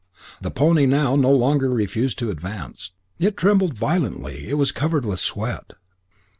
[0.41, 2.89] The pony now no longer refused to advance.
[3.19, 5.73] It trembled violently, and was covered with sweat.